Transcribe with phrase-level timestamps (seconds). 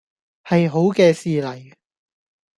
[0.45, 1.71] 係好嘅事嚟